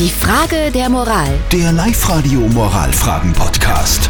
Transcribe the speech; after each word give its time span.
Die 0.00 0.08
Frage 0.08 0.70
der 0.72 0.88
Moral. 0.88 1.28
Der 1.52 1.72
Live-Radio 1.72 2.40
Moralfragen-Podcast. 2.40 4.08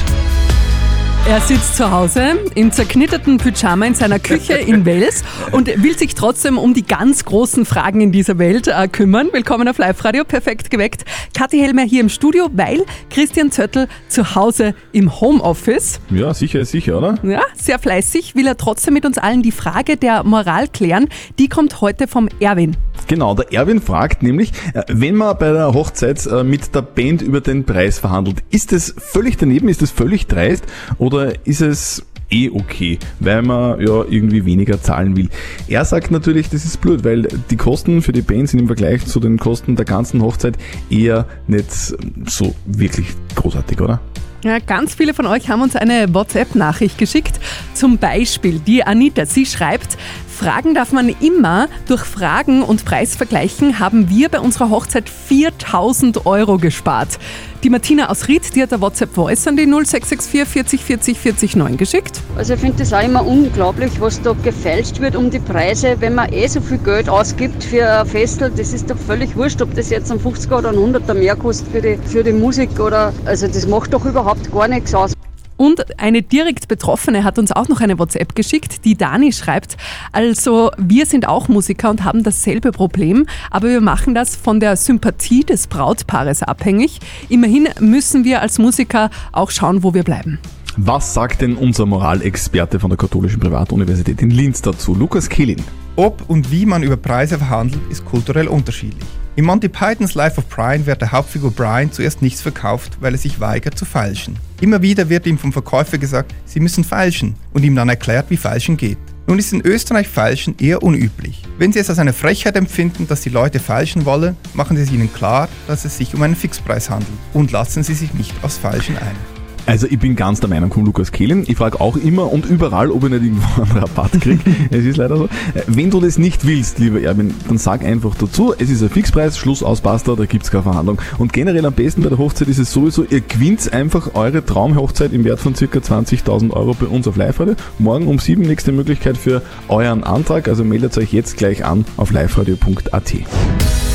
Er 1.26 1.40
sitzt 1.40 1.76
zu 1.76 1.90
Hause 1.90 2.38
im 2.54 2.70
zerknitterten 2.70 3.39
Pyjama 3.39 3.86
in 3.86 3.95
seiner 3.97 4.21
Küche 4.21 4.53
in 4.53 4.84
Wels 4.87 5.25
und 5.50 5.67
will 5.83 5.99
sich 5.99 6.15
trotzdem 6.15 6.58
um 6.58 6.75
die 6.75 6.87
ganz 6.87 7.25
großen 7.25 7.65
Fragen 7.65 8.03
in 8.03 8.12
dieser 8.12 8.39
Welt 8.39 8.68
äh, 8.68 8.87
kümmern. 8.87 9.30
Willkommen 9.32 9.66
auf 9.66 9.79
Live-Radio, 9.79 10.23
perfekt 10.23 10.71
geweckt. 10.71 11.05
Kathi 11.36 11.58
Helmer 11.58 11.82
hier 11.82 12.02
im 12.02 12.09
Studio, 12.09 12.48
weil 12.52 12.84
Christian 13.11 13.50
Zöttl 13.50 13.88
zu 14.07 14.36
Hause 14.36 14.77
im 14.93 15.20
Homeoffice. 15.20 15.98
Ja, 16.11 16.32
sicher 16.34 16.61
ist 16.61 16.70
sicher, 16.70 16.98
oder? 16.98 17.18
Ja, 17.25 17.43
sehr 17.57 17.80
fleißig, 17.80 18.36
will 18.36 18.46
er 18.46 18.57
trotzdem 18.57 18.95
mit 18.95 19.04
uns 19.04 19.18
allen 19.18 19.43
die 19.43 19.50
Frage 19.50 19.96
der 19.96 20.22
Moral 20.22 20.68
klären. 20.68 21.09
Die 21.41 21.48
kommt 21.48 21.80
heute 21.80 22.07
vom 22.07 22.29
Erwin. 22.38 22.77
Genau, 23.11 23.34
der 23.34 23.52
Erwin 23.52 23.80
fragt 23.80 24.22
nämlich, 24.22 24.52
äh, 24.72 24.84
wenn 24.86 25.16
man 25.16 25.36
bei 25.36 25.50
der 25.50 25.74
Hochzeit 25.74 26.24
äh, 26.27 26.45
mit 26.45 26.77
der 26.77 26.82
Band 26.82 27.23
über 27.23 27.41
den 27.41 27.64
Preis 27.64 27.98
verhandelt, 27.98 28.36
ist 28.50 28.73
es 28.73 28.95
völlig 28.96 29.36
daneben, 29.36 29.69
ist 29.69 29.83
es 29.83 29.91
völlig 29.91 30.28
dreist 30.28 30.62
oder 30.96 31.33
ist 31.45 31.60
es 31.60 32.06
eh 32.30 32.50
okay, 32.50 33.00
weil 33.19 33.42
man 33.42 33.80
ja 33.80 34.05
irgendwie 34.09 34.45
weniger 34.45 34.80
zahlen 34.80 35.16
will. 35.16 35.28
Er 35.66 35.84
sagt 35.84 36.12
natürlich, 36.12 36.50
das 36.50 36.64
ist 36.64 36.80
blöd, 36.80 37.02
weil 37.02 37.23
die 37.50 37.56
Kosten 37.56 38.00
für 38.00 38.12
die 38.12 38.23
Band 38.23 38.48
sind 38.48 38.60
im 38.60 38.69
Vergleich 38.69 39.05
zu 39.05 39.19
den 39.19 39.41
Kosten 39.41 39.74
der 39.74 39.86
ganzen 39.86 40.22
Hochzeit 40.22 40.56
eher 40.88 41.27
nicht 41.48 41.72
so 41.72 42.55
wirklich 42.64 43.08
großartig, 43.34 43.80
oder? 43.80 44.00
Ja, 44.42 44.58
ganz 44.58 44.95
viele 44.95 45.12
von 45.12 45.27
euch 45.27 45.50
haben 45.50 45.61
uns 45.61 45.77
eine 45.77 46.14
WhatsApp-Nachricht 46.14 46.97
geschickt. 46.97 47.41
Zum 47.80 47.97
Beispiel 47.97 48.59
die 48.59 48.84
Anita. 48.84 49.25
Sie 49.25 49.47
schreibt, 49.47 49.97
Fragen 50.29 50.75
darf 50.75 50.93
man 50.93 51.09
immer. 51.09 51.66
Durch 51.89 52.03
Fragen 52.03 52.62
und 52.62 52.84
Preisvergleichen 52.84 53.79
haben 53.79 54.11
wir 54.11 54.29
bei 54.29 54.39
unserer 54.39 54.69
Hochzeit 54.69 55.09
4000 55.09 56.27
Euro 56.27 56.59
gespart. 56.59 57.19
Die 57.62 57.70
Martina 57.70 58.11
aus 58.11 58.29
Ried, 58.29 58.55
die 58.55 58.62
hat 58.62 58.70
der 58.70 58.83
WhatsApp 58.83 59.14
Voice 59.14 59.47
an 59.47 59.56
die 59.56 59.64
0664 59.64 60.47
40 60.47 60.84
40 60.84 61.19
40 61.19 61.56
9 61.56 61.77
geschickt. 61.78 62.20
Also 62.37 62.53
ich 62.53 62.61
finde 62.61 62.77
das 62.81 62.92
auch 62.92 63.03
immer 63.03 63.27
unglaublich, 63.27 63.98
was 63.98 64.20
da 64.20 64.34
gefälscht 64.44 65.00
wird 65.00 65.17
um 65.17 65.31
die 65.31 65.39
Preise, 65.39 65.97
wenn 66.00 66.15
man 66.15 66.31
eh 66.34 66.48
so 66.48 66.61
viel 66.61 66.77
Geld 66.77 67.09
ausgibt 67.09 67.65
für 67.65 67.91
ein 67.91 68.06
Festel. 68.06 68.53
Das 68.55 68.75
ist 68.75 68.91
doch 68.91 68.98
völlig 68.98 69.34
wurscht, 69.37 69.62
ob 69.62 69.75
das 69.75 69.89
jetzt 69.89 70.12
ein 70.12 70.20
50er 70.20 70.59
oder 70.59 70.69
ein 70.69 70.77
100er 70.77 71.15
mehr 71.15 71.34
kostet 71.34 71.69
für 71.72 71.81
die, 71.81 71.98
für 72.05 72.22
die 72.22 72.33
Musik 72.33 72.78
oder, 72.78 73.15
also 73.25 73.47
das 73.47 73.67
macht 73.67 73.94
doch 73.94 74.05
überhaupt 74.05 74.53
gar 74.53 74.69
nichts 74.69 74.94
aus. 74.94 75.15
Und 75.61 76.00
eine 76.00 76.22
direkt 76.22 76.69
Betroffene 76.69 77.22
hat 77.22 77.39
uns 77.39 77.53
auch 77.53 77.69
noch 77.69 77.83
eine 77.83 77.98
WhatsApp 77.98 78.34
geschickt, 78.34 78.86
die 78.86 78.97
Dani 78.97 79.30
schreibt, 79.30 79.77
also 80.11 80.70
wir 80.78 81.05
sind 81.05 81.28
auch 81.28 81.48
Musiker 81.48 81.91
und 81.91 82.03
haben 82.03 82.22
dasselbe 82.22 82.72
Problem, 82.72 83.27
aber 83.50 83.69
wir 83.69 83.83
machen 83.83 84.14
das 84.14 84.36
von 84.36 84.58
der 84.58 84.77
Sympathie 84.77 85.44
des 85.44 85.66
Brautpaares 85.66 86.42
abhängig. 86.42 87.00
Immerhin 87.28 87.69
müssen 87.78 88.25
wir 88.25 88.41
als 88.41 88.58
Musiker 88.58 89.11
auch 89.33 89.50
schauen, 89.50 89.83
wo 89.83 89.92
wir 89.92 90.03
bleiben. 90.03 90.38
Was 90.78 91.12
sagt 91.12 91.42
denn 91.42 91.56
unser 91.56 91.84
Moralexperte 91.84 92.81
von 92.81 92.88
der 92.88 92.97
Katholischen 92.97 93.41
Privatuniversität 93.41 94.22
in 94.22 94.31
Linz 94.31 94.62
dazu, 94.62 94.94
Lukas 94.94 95.28
Kehlin? 95.28 95.62
Ob 95.94 96.25
und 96.31 96.50
wie 96.50 96.64
man 96.64 96.83
über 96.83 96.97
Preise 96.97 97.36
verhandelt, 97.36 97.83
ist 97.91 98.06
kulturell 98.06 98.48
unterschiedlich. 98.48 99.05
In 99.41 99.46
Monty 99.46 99.70
Pythons 99.70 100.12
Life 100.12 100.36
of 100.36 100.50
Brian 100.50 100.84
wird 100.84 101.00
der 101.00 101.12
Hauptfigur 101.12 101.50
Brian 101.50 101.91
zuerst 101.91 102.20
nichts 102.20 102.42
verkauft, 102.42 102.98
weil 103.00 103.14
er 103.14 103.19
sich 103.19 103.41
weigert 103.41 103.78
zu 103.78 103.86
feilschen. 103.86 104.36
Immer 104.60 104.82
wieder 104.82 105.08
wird 105.08 105.27
ihm 105.27 105.38
vom 105.38 105.50
Verkäufer 105.50 105.97
gesagt, 105.97 106.34
sie 106.44 106.60
müssen 106.60 106.84
feilschen 106.84 107.36
und 107.55 107.64
ihm 107.64 107.74
dann 107.74 107.88
erklärt, 107.88 108.27
wie 108.28 108.36
feilschen 108.36 108.77
geht. 108.77 108.98
Nun 109.27 109.38
ist 109.38 109.55
in 109.55 109.62
Österreich 109.62 110.08
Feilschen 110.08 110.56
eher 110.58 110.82
unüblich. 110.82 111.42
Wenn 111.56 111.72
Sie 111.72 111.78
es 111.78 111.88
als 111.88 111.98
eine 111.98 112.12
Frechheit 112.12 112.55
empfinden, 112.55 113.08
dass 113.08 113.22
die 113.22 113.30
Leute 113.30 113.60
feilschen 113.60 114.05
wollen, 114.05 114.36
machen 114.52 114.77
Sie 114.77 114.82
es 114.82 114.92
ihnen 114.92 115.10
klar, 115.10 115.48
dass 115.66 115.86
es 115.86 115.97
sich 115.97 116.14
um 116.14 116.20
einen 116.20 116.36
Fixpreis 116.36 116.91
handelt 116.91 117.08
und 117.32 117.50
lassen 117.50 117.82
Sie 117.82 117.94
sich 117.94 118.12
nicht 118.12 118.34
aufs 118.44 118.58
Feilschen 118.58 118.98
ein. 118.98 119.39
Also 119.66 119.86
ich 119.89 119.98
bin 119.98 120.16
ganz 120.16 120.41
der 120.41 120.48
Meinung 120.48 120.72
von 120.72 120.84
Lukas 120.84 121.12
Kehlin. 121.12 121.44
Ich 121.47 121.56
frage 121.56 121.80
auch 121.80 121.97
immer 121.97 122.33
und 122.33 122.47
überall, 122.47 122.91
ob 122.91 123.05
ich 123.05 123.10
nicht 123.10 123.22
irgendwo 123.22 123.62
einen 123.62 123.71
Rabatt 123.72 124.12
kriege. 124.21 124.41
es 124.71 124.84
ist 124.84 124.97
leider 124.97 125.16
so. 125.16 125.25
Äh, 125.25 125.62
wenn 125.66 125.91
du 125.91 126.00
das 126.00 126.19
nicht 126.19 126.47
willst, 126.47 126.78
lieber 126.78 127.00
Erwin, 127.00 127.34
dann 127.48 127.59
sag 127.59 127.84
einfach 127.84 128.15
dazu, 128.15 128.54
es 128.59 128.71
ist 128.71 128.82
ein 128.82 128.91
Fixpreis, 128.91 129.38
Schluss 129.38 129.62
aus, 129.62 129.81
basta, 129.81 130.15
da 130.15 130.26
gibt 130.26 130.44
es 130.44 130.50
keine 130.50 130.65
Verhandlung. 130.65 131.00
Und 131.19 131.32
generell 131.32 131.65
am 131.66 131.72
besten 131.72 132.03
bei 132.03 132.09
der 132.09 132.19
Hochzeit 132.19 132.48
ist 132.48 132.59
es 132.59 132.72
sowieso, 132.72 133.04
ihr 133.04 133.21
gewinnt 133.21 133.72
einfach 133.72 134.15
eure 134.15 134.44
Traumhochzeit 134.44 135.12
im 135.12 135.25
Wert 135.25 135.41
von 135.41 135.54
ca. 135.54 135.65
20.000 135.65 136.50
Euro 136.53 136.75
bei 136.75 136.87
uns 136.87 137.06
auf 137.06 137.16
Live-Radio. 137.16 137.54
Morgen 137.78 138.06
um 138.06 138.19
7 138.19 138.42
nächste 138.42 138.72
Möglichkeit 138.72 139.16
für 139.16 139.42
euren 139.69 140.04
Antrag, 140.04 140.48
also 140.48 140.65
meldet 140.65 140.97
euch 140.98 141.12
jetzt 141.12 141.37
gleich 141.37 141.65
an 141.65 141.84
auf 141.97 142.10
liveradio.at. 142.10 143.12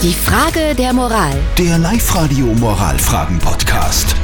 Die 0.04 0.14
Frage 0.14 0.76
der 0.78 0.94
Moral. 0.94 1.34
Der 1.58 1.78
Live-Radio 1.78 2.46
Moralfragen-Podcast. 2.60 4.16